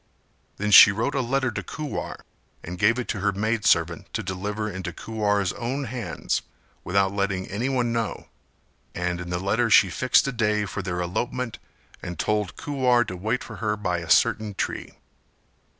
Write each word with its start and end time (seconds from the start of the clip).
Then 0.57 0.71
she 0.71 0.91
wrote 0.91 1.13
a 1.13 1.21
letter 1.21 1.51
to 1.51 1.61
Kuwar 1.61 2.21
and 2.63 2.79
gave 2.79 2.97
it 2.97 3.07
to 3.09 3.19
her 3.19 3.31
maid 3.31 3.65
servant 3.65 4.11
to 4.15 4.23
deliver 4.23 4.67
into 4.67 4.91
Kuwar's 4.91 5.53
own 5.53 5.83
hands, 5.83 6.41
without 6.83 7.13
letting 7.13 7.45
anyone 7.49 7.93
know: 7.93 8.25
and 8.95 9.21
in 9.21 9.29
the 9.29 9.37
letter 9.37 9.69
she 9.69 9.91
fixed 9.91 10.27
a 10.27 10.31
day 10.31 10.65
for 10.65 10.81
their 10.81 11.01
elopement 11.01 11.59
and 12.01 12.17
told 12.17 12.57
Kuwar 12.57 13.03
to 13.09 13.15
wait 13.15 13.43
for 13.43 13.57
her 13.57 13.77
by 13.77 13.99
a 13.99 14.09
certain 14.09 14.55
tree. 14.55 14.95